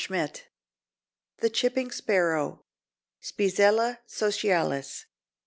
[0.03, 0.41] SCIENCES]
[1.41, 2.63] THE CHIPPING SPARROW.
[3.21, 5.05] (_Spizella socialis.